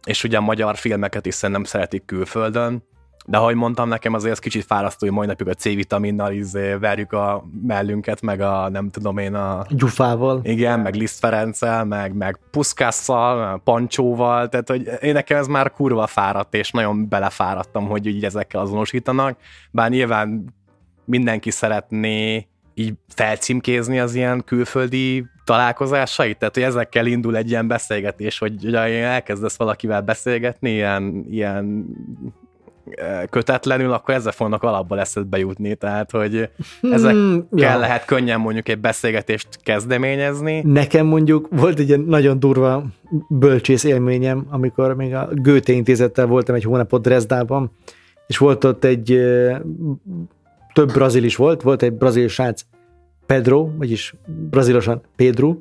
és 0.04 0.24
ugye 0.24 0.38
a 0.38 0.42
magyar 0.42 0.78
filmeket 0.78 1.26
is 1.26 1.34
szerintem 1.34 1.64
szeretik 1.64 2.06
külföldön, 2.06 2.84
de 3.30 3.38
ahogy 3.38 3.56
mondtam, 3.56 3.90
nekem 3.90 4.14
azért 4.14 4.32
ez 4.32 4.40
kicsit 4.40 4.66
fárasztó, 4.66 5.06
hogy 5.06 5.16
mai 5.16 5.28
napig 5.28 5.48
a 5.48 5.54
C-vitaminnal 5.54 6.32
izé 6.32 6.74
verjük 6.74 7.12
a 7.12 7.44
mellünket, 7.64 8.22
meg 8.22 8.42
a 8.42 8.70
nem 8.70 8.90
tudom 8.90 9.18
én 9.18 9.34
a 9.34 9.66
Gyufával. 9.70 10.40
igen, 10.44 10.80
meg 10.80 10.96
Liszt 10.96 11.20
Ferenccel, 11.20 11.86
meg, 11.86 12.14
meg 12.14 12.40
Puszkásszal, 12.52 13.52
meg 13.52 13.62
Pancsóval, 13.64 14.50
tehát 14.50 14.70
hogy 14.70 14.90
én 15.02 15.14
nekem 15.14 15.38
ez 15.38 15.48
már 15.48 15.72
kurva 15.72 16.08
fáradt, 16.08 16.54
és 16.54 16.72
nagyon 16.72 17.10
belefáradtam, 17.10 17.88
hogy 17.88 18.06
így 18.06 18.24
ezekkel 18.24 18.62
azonosítanak, 18.62 19.38
bár 19.72 19.90
nyilván 19.90 20.54
mindenki 21.06 21.52
szeretné 21.52 22.48
így 22.74 22.94
felcímkézni 23.08 24.00
az 24.00 24.16
ilyen 24.16 24.44
külföldi 24.44 25.26
találkozásait, 25.44 26.38
tehát 26.38 26.54
hogy 26.54 26.64
ezekkel 26.64 27.06
indul 27.06 27.36
egy 27.36 27.50
ilyen 27.50 27.68
beszélgetés, 27.68 28.38
hogy 28.38 28.66
ugye 28.66 28.80
elkezdesz 29.04 29.58
valakivel 29.58 30.02
beszélgetni, 30.02 30.70
ilyen, 30.70 31.26
ilyen 31.30 31.86
kötetlenül, 33.30 33.92
akkor 33.92 34.14
ezzel 34.14 34.32
fognak 34.32 34.64
alapból 34.64 35.00
eszedbe 35.00 35.38
jutni, 35.38 35.76
tehát 35.76 36.12
hogy 36.12 36.50
Hmm, 36.82 37.48
kell 37.56 37.74
ja. 37.74 37.80
lehet 37.80 38.06
könnyen 38.06 38.40
mondjuk 38.40 38.70
egy 38.70 38.80
beszélgetést 38.80 39.48
kezdeményezni. 39.64 40.62
Nekem 40.66 41.06
mondjuk 41.06 41.48
volt 41.52 41.80
egy 41.80 42.06
nagyon 42.06 42.40
durva 42.40 42.84
bölcsész 43.30 43.84
élményem, 43.84 44.46
amikor 44.50 44.96
még 44.96 45.14
a 45.14 45.30
Goethe 45.32 45.74
intézettel 45.74 46.26
voltam 46.26 46.56
egy 46.56 46.64
hónapot 46.64 47.02
Dresdában, 47.02 47.72
és 48.28 48.38
volt 48.38 48.64
ott 48.64 48.84
egy 48.84 49.20
több 50.74 50.92
brazil 50.94 51.24
is 51.24 51.36
volt, 51.36 51.62
volt 51.62 51.82
egy 51.82 51.94
brazil 51.94 52.28
srác, 52.28 52.62
Pedro, 53.26 53.70
vagyis 53.78 54.14
brazilosan 54.50 55.02
Pedro, 55.16 55.58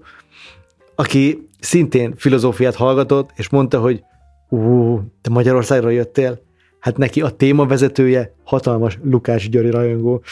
aki 0.95 1.49
szintén 1.61 2.15
filozófiát 2.17 2.75
hallgatott, 2.75 3.31
és 3.37 3.49
mondta, 3.49 3.81
hogy 3.81 4.03
ú, 4.49 5.01
te 5.21 5.31
Magyarországról 5.31 5.93
jöttél? 5.93 6.41
Hát 6.87 6.97
neki 6.97 7.21
a 7.21 7.31
témavezetője 7.31 8.35
hatalmas 8.45 8.99
Lukács 9.05 9.49
Györi 9.49 9.71
rajongó. 9.71 10.23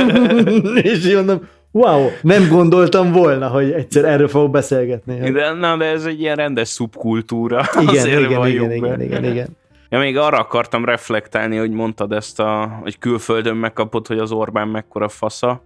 és 0.82 1.06
így 1.06 1.14
mondom, 1.14 1.48
wow, 1.70 2.08
nem 2.22 2.48
gondoltam 2.48 3.12
volna, 3.12 3.48
hogy 3.48 3.70
egyszer 3.70 4.04
erről 4.04 4.28
fogok 4.28 4.50
beszélgetni. 4.50 5.30
De, 5.30 5.52
na, 5.52 5.76
de 5.76 5.84
ez 5.84 6.04
egy 6.04 6.20
ilyen 6.20 6.36
rendes 6.36 6.68
szubkultúra. 6.68 7.64
Igen, 7.80 7.88
Azért 7.88 8.20
igen, 8.20 8.46
igen, 8.46 8.72
igen, 8.72 9.00
igen, 9.00 9.24
igen. 9.24 9.56
Ja, 9.88 9.98
még 9.98 10.16
arra 10.16 10.38
akartam 10.38 10.84
reflektálni, 10.84 11.56
hogy 11.56 11.70
mondtad 11.70 12.12
ezt, 12.12 12.40
a, 12.40 12.78
hogy 12.82 12.98
külföldön 12.98 13.56
megkapod, 13.56 14.06
hogy 14.06 14.18
az 14.18 14.32
Orbán 14.32 14.68
mekkora 14.68 15.08
fasza. 15.08 15.62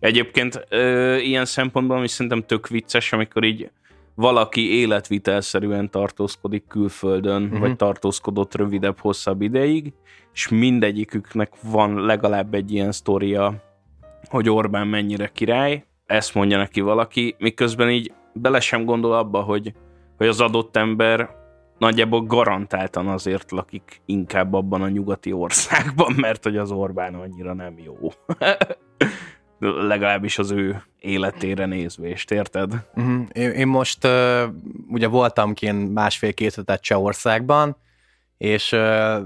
Egyébként 0.00 0.66
ö, 0.68 1.16
ilyen 1.16 1.44
szempontból, 1.44 1.96
ami 1.96 2.08
szerintem 2.08 2.44
tök 2.46 2.68
vicces, 2.68 3.12
amikor 3.12 3.44
így 3.44 3.70
valaki 4.14 4.78
életvitelszerűen 4.78 5.90
tartózkodik 5.90 6.64
külföldön, 6.68 7.42
uh-huh. 7.42 7.58
vagy 7.58 7.76
tartózkodott 7.76 8.54
rövidebb, 8.54 8.98
hosszabb 8.98 9.42
ideig, 9.42 9.92
és 10.32 10.48
mindegyiküknek 10.48 11.52
van 11.62 11.94
legalább 11.94 12.54
egy 12.54 12.72
ilyen 12.72 12.92
sztoria, 12.92 13.54
hogy 14.28 14.50
Orbán 14.50 14.86
mennyire 14.86 15.28
király, 15.28 15.84
ezt 16.06 16.34
mondja 16.34 16.56
neki 16.56 16.80
valaki, 16.80 17.36
miközben 17.38 17.90
így 17.90 18.12
bele 18.32 18.60
sem 18.60 18.84
gondol 18.84 19.12
abba, 19.12 19.40
hogy, 19.40 19.72
hogy 20.16 20.26
az 20.26 20.40
adott 20.40 20.76
ember 20.76 21.30
nagyjából 21.78 22.20
garantáltan 22.20 23.08
azért 23.08 23.50
lakik 23.50 24.00
inkább 24.06 24.54
abban 24.54 24.82
a 24.82 24.88
nyugati 24.88 25.32
országban, 25.32 26.12
mert 26.20 26.44
hogy 26.44 26.56
az 26.56 26.70
Orbán 26.70 27.14
annyira 27.14 27.54
nem 27.54 27.78
jó. 27.78 27.94
Legalábbis 29.64 30.38
az 30.38 30.50
ő 30.50 30.82
életére 30.98 31.66
nézvést, 31.66 32.30
érted? 32.30 32.72
Uh-huh. 32.94 33.26
Én, 33.32 33.50
én 33.50 33.66
most 33.66 34.04
uh, 34.04 34.42
ugye 34.88 35.06
voltam 35.06 35.54
kint 35.54 35.92
másfél-két 35.92 36.54
hetet 36.54 36.82
Csehországban, 36.82 37.76
és 38.38 38.72
uh, 38.72 39.16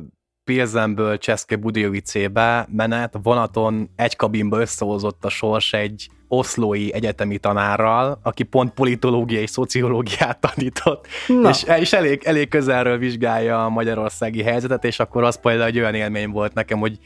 Pilzenből 0.44 1.18
Cseszke 1.18 1.56
Budjovicébe 1.56 2.68
menet 2.72 3.18
vonaton 3.22 3.90
egy 3.96 4.16
kabinba 4.16 4.60
összehozott 4.60 5.24
a 5.24 5.28
sors 5.28 5.72
egy 5.72 6.08
oszlói 6.28 6.92
egyetemi 6.92 7.38
tanárral, 7.38 8.20
aki 8.22 8.42
pont 8.42 8.72
politológia 8.72 9.40
és 9.40 9.50
szociológiát 9.50 10.40
tanított, 10.40 11.06
Na. 11.26 11.48
és, 11.48 11.64
és 11.78 11.92
elég, 11.92 12.22
elég 12.24 12.48
közelről 12.48 12.98
vizsgálja 12.98 13.64
a 13.64 13.68
magyarországi 13.68 14.42
helyzetet, 14.42 14.84
és 14.84 14.98
akkor 14.98 15.24
az 15.24 15.40
például 15.40 15.66
egy 15.66 15.78
olyan 15.78 15.94
élmény 15.94 16.30
volt 16.30 16.54
nekem, 16.54 16.78
hogy 16.78 16.98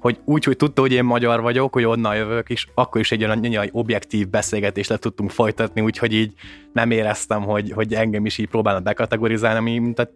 hogy 0.00 0.18
úgy, 0.24 0.44
hogy 0.44 0.56
tudta, 0.56 0.80
hogy 0.80 0.92
én 0.92 1.04
magyar 1.04 1.40
vagyok, 1.40 1.72
hogy 1.72 1.84
onnan 1.84 2.16
jövök, 2.16 2.50
és 2.50 2.66
akkor 2.74 3.00
is 3.00 3.12
egy 3.12 3.24
olyan 3.24 3.44
olyan 3.44 3.68
objektív 3.72 4.28
beszélgetést 4.28 4.88
le 4.88 4.96
tudtunk 4.96 5.30
folytatni, 5.30 5.80
úgyhogy 5.80 6.12
így 6.12 6.32
nem 6.72 6.90
éreztem, 6.90 7.42
hogy, 7.42 7.72
hogy 7.72 7.94
engem 7.94 8.26
is 8.26 8.38
így 8.38 8.48
próbálnak 8.48 8.82
bekategorizálni, 8.82 9.58
ami 9.58 9.78
mint 9.78 9.98
a 9.98 10.10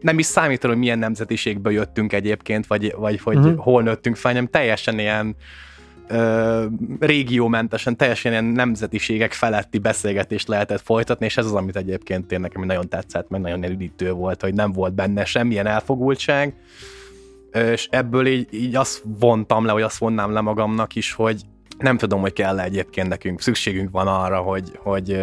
nem 0.00 0.18
is 0.18 0.26
számít, 0.26 0.64
hogy 0.64 0.76
milyen 0.76 0.98
nemzetiségből 0.98 1.72
jöttünk 1.72 2.12
egyébként, 2.12 2.66
vagy, 2.66 2.94
vagy 2.96 3.20
hogy 3.20 3.36
uh-huh. 3.36 3.56
hol 3.56 3.82
nőttünk 3.82 4.16
fel, 4.16 4.32
hanem 4.32 4.46
teljesen 4.46 4.98
ilyen 4.98 5.36
ö, 6.08 6.64
régiómentesen, 7.00 7.96
teljesen 7.96 8.32
ilyen 8.32 8.44
nemzetiségek 8.44 9.32
feletti 9.32 9.78
beszélgetést 9.78 10.48
lehetett 10.48 10.80
folytatni, 10.80 11.26
és 11.26 11.36
ez 11.36 11.44
az, 11.44 11.52
amit 11.52 11.76
egyébként 11.76 12.32
én 12.32 12.40
nekem 12.40 12.64
nagyon 12.64 12.88
tetszett, 12.88 13.28
meg 13.28 13.40
nagyon 13.40 13.64
elüdítő 13.64 14.12
volt, 14.12 14.42
hogy 14.42 14.54
nem 14.54 14.72
volt 14.72 14.94
benne 14.94 15.24
semmilyen 15.24 15.66
elfogultság, 15.66 16.54
és 17.64 17.88
ebből 17.90 18.26
így, 18.26 18.48
így 18.50 18.76
azt 18.76 19.02
vontam 19.18 19.64
le, 19.64 19.72
vagy 19.72 19.82
azt 19.82 19.98
vonnám 19.98 20.32
le 20.32 20.40
magamnak 20.40 20.94
is, 20.94 21.12
hogy 21.12 21.42
nem 21.78 21.96
tudom, 21.96 22.20
hogy 22.20 22.32
kell 22.32 22.60
egyébként 22.60 23.08
nekünk, 23.08 23.40
szükségünk 23.40 23.90
van 23.90 24.06
arra, 24.06 24.38
hogy, 24.38 24.78
hogy 24.82 25.20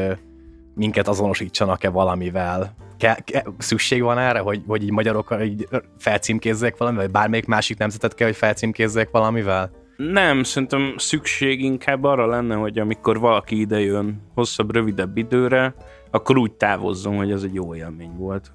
minket 0.76 1.08
azonosítsanak-e 1.08 1.90
valamivel. 1.90 2.76
Ke, 2.98 3.18
ke, 3.26 3.44
szükség 3.58 4.02
van 4.02 4.18
erre, 4.18 4.40
hogy, 4.40 4.62
hogy 4.68 4.84
így 4.84 4.92
magyarok 4.92 5.38
így 5.44 5.68
felcímkézzék 5.98 6.78
valamivel, 6.78 7.06
vagy 7.06 7.14
bármelyik 7.14 7.46
másik 7.46 7.78
nemzetet 7.78 8.16
kell, 8.16 8.28
hogy 8.28 8.36
felcímkézzék 8.36 9.10
valamivel? 9.12 9.72
Nem, 9.98 10.44
szerintem 10.44 10.94
szükség 10.98 11.62
inkább 11.62 12.04
arra 12.04 12.26
lenne, 12.26 12.56
hogy 12.56 12.80
amikor 12.80 13.20
valaki 13.20 13.60
ide 13.60 13.80
jön 13.80 14.22
hosszabb, 14.34 14.74
rövidebb 14.74 15.18
időre, 15.18 15.76
akkor 16.12 16.38
úgy 16.38 16.52
távozzon, 16.52 17.16
hogy 17.16 17.32
ez 17.32 17.44
egy 17.44 17.54
jó 17.54 17.76
élmény 17.76 18.16
volt. 18.18 18.52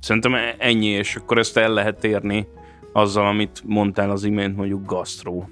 Szerintem 0.00 0.34
ennyi, 0.58 0.86
és 0.86 1.16
akkor 1.16 1.38
ezt 1.38 1.56
el 1.56 1.72
lehet 1.72 2.04
érni 2.04 2.46
azzal, 2.94 3.26
amit 3.26 3.62
mondtál 3.66 4.10
az 4.10 4.24
imént, 4.24 4.56
mondjuk 4.56 4.86
gasztró. 4.86 5.48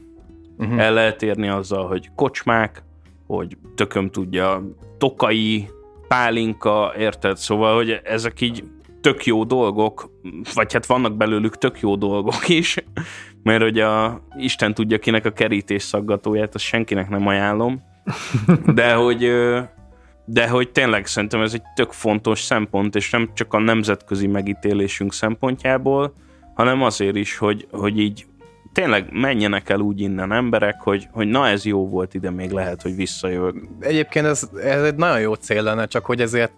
Uh-huh. 0.59 0.81
El 0.81 0.93
lehet 0.93 1.23
érni 1.23 1.49
azzal, 1.49 1.87
hogy 1.87 2.11
kocsmák, 2.15 2.83
hogy 3.27 3.57
tököm 3.75 4.11
tudja, 4.11 4.63
tokai, 4.99 5.69
pálinka, 6.09 6.93
érted? 6.99 7.37
Szóval, 7.37 7.75
hogy 7.75 8.01
ezek 8.05 8.41
így 8.41 8.65
tök 9.01 9.25
jó 9.25 9.45
dolgok, 9.45 10.11
vagy 10.55 10.73
hát 10.73 10.87
vannak 10.87 11.17
belőlük 11.17 11.59
tök 11.59 11.81
jó 11.81 11.97
dolgok 11.97 12.49
is, 12.49 12.77
mert 13.43 13.63
hogy 13.63 13.79
a 13.79 14.21
Isten 14.37 14.75
tudja 14.75 14.99
kinek 14.99 15.25
a 15.25 15.31
kerítés 15.31 15.83
szaggatóját, 15.83 16.55
azt 16.55 16.65
senkinek 16.65 17.09
nem 17.09 17.27
ajánlom, 17.27 17.83
de 18.75 18.95
hogy 18.95 19.33
de 20.25 20.49
hogy 20.49 20.71
tényleg 20.71 21.07
szerintem 21.07 21.43
ez 21.43 21.55
egy 21.55 21.63
tök 21.75 21.93
fontos 21.93 22.41
szempont, 22.41 22.97
és 22.97 23.11
nem 23.11 23.31
csak 23.35 23.53
a 23.55 23.59
nemzetközi 23.59 24.27
megítélésünk 24.27 25.13
szempontjából, 25.13 26.13
hanem 26.54 26.82
azért 26.82 27.16
is, 27.16 27.37
hogy, 27.37 27.66
hogy 27.71 27.99
így 27.99 28.26
tényleg 28.73 29.09
menjenek 29.12 29.68
el 29.68 29.80
úgy 29.80 30.00
innen 30.00 30.32
emberek, 30.32 30.80
hogy, 30.80 31.09
hogy 31.12 31.28
na 31.28 31.49
ez 31.49 31.64
jó 31.64 31.88
volt, 31.88 32.14
ide 32.14 32.30
még 32.30 32.50
lehet, 32.50 32.82
hogy 32.82 32.94
visszajövök. 32.94 33.68
Egyébként 33.80 34.26
ez, 34.26 34.50
ez 34.62 34.82
egy 34.82 34.94
nagyon 34.94 35.21
jó 35.21 35.35
cél 35.35 35.62
lenne, 35.62 35.87
csak 35.87 36.04
hogy 36.04 36.21
ezért 36.21 36.52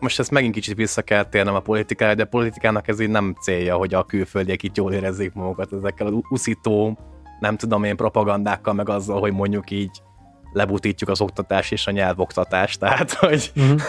most 0.00 0.18
ezt 0.18 0.30
megint 0.30 0.54
kicsit 0.54 0.76
vissza 0.76 1.02
kell 1.02 1.24
térnem 1.24 1.54
a 1.54 1.60
politikára, 1.60 2.14
de 2.14 2.22
a 2.22 2.26
politikának 2.26 2.88
ez 2.88 3.00
így 3.00 3.08
nem 3.08 3.34
célja, 3.40 3.76
hogy 3.76 3.94
a 3.94 4.04
külföldiek 4.04 4.62
itt 4.62 4.76
jól 4.76 4.92
érezzék 4.92 5.32
magukat 5.32 5.72
ezekkel 5.72 6.06
az 6.06 6.12
uszító, 6.28 6.98
nem 7.40 7.56
tudom 7.56 7.84
én, 7.84 7.96
propagandákkal, 7.96 8.74
meg 8.74 8.88
azzal, 8.88 9.20
hogy 9.20 9.32
mondjuk 9.32 9.70
így 9.70 10.02
lebutítjuk 10.52 11.10
az 11.10 11.20
oktatás 11.20 11.70
és 11.70 11.86
a 11.86 11.90
nyelvoktatást, 11.90 12.78
tehát 12.78 13.12
hogy, 13.12 13.52
uh-huh. 13.56 13.80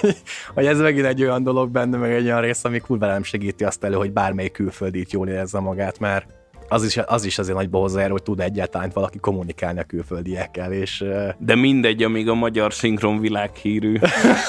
hogy, 0.00 0.16
hogy 0.54 0.66
ez 0.66 0.80
megint 0.80 1.06
egy 1.06 1.22
olyan 1.22 1.42
dolog 1.42 1.70
benne, 1.70 1.96
meg 1.96 2.12
egy 2.12 2.24
olyan 2.24 2.40
rész, 2.40 2.64
ami 2.64 2.78
kurva 2.78 3.06
nem 3.06 3.22
segíti 3.22 3.64
azt 3.64 3.84
elő, 3.84 3.94
hogy 3.94 4.12
bármelyik 4.12 4.52
külföldi 4.52 5.00
itt 5.00 5.10
jól 5.10 5.28
érezze 5.28 5.60
magát, 5.60 5.98
mert 5.98 6.26
az 6.68 6.84
is, 6.84 6.96
az 6.96 7.24
is 7.24 7.38
azért 7.38 7.56
nagyba 7.56 7.78
hozzájár, 7.78 8.10
hogy 8.10 8.22
tud 8.22 8.40
egyáltalán 8.40 8.90
valaki 8.94 9.18
kommunikálni 9.18 9.78
a 9.78 9.84
külföldiekkel, 9.84 10.72
és... 10.72 11.04
De 11.38 11.54
mindegy, 11.54 12.02
amíg 12.02 12.28
a 12.28 12.34
magyar 12.34 12.72
szinkron 12.72 13.20
világhírű. 13.20 13.98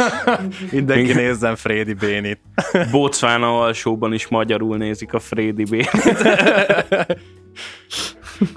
Mindenki 0.71 1.13
nézzen 1.13 1.55
Frédi 1.55 1.93
Bénit. 1.93 2.39
Bocvána 2.91 3.61
alsóban 3.61 4.13
is 4.13 4.27
magyarul 4.27 4.77
nézik 4.77 5.13
a 5.13 5.19
Frédi 5.19 5.63
Bénit. 5.63 6.27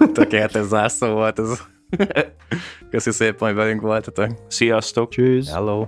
Tökéletes 0.14 0.64
zárszó 0.64 1.06
volt 1.06 1.38
ez. 1.38 1.60
Köszi 2.92 3.10
szépen, 3.10 3.48
hogy 3.48 3.56
velünk 3.56 3.80
voltatok. 3.80 4.30
Sziasztok. 4.48 5.10
Tschüss. 5.10 5.50
Hello. 5.50 5.86